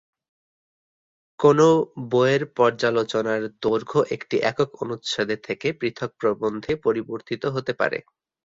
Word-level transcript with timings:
কোনও 1.39 1.69
বইয়ের 2.11 2.43
পর্যালোচনার 2.57 3.41
দৈর্ঘ্য 3.63 3.99
একটি 4.15 4.35
একক 4.51 4.69
অনুচ্ছেদে 4.81 5.37
থেকে 5.47 5.67
পৃথক 5.79 6.11
প্রবন্ধে 6.21 6.71
পরিবর্তিত 6.85 7.43
হতে 7.55 7.73
পারে। 7.79 7.97